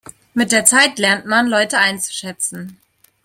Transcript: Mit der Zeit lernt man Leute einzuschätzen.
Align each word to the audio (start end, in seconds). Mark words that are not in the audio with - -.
Mit 0.33 0.51
der 0.51 0.65
Zeit 0.65 0.97
lernt 0.97 1.27
man 1.27 1.45
Leute 1.47 1.77
einzuschätzen. 1.77 2.79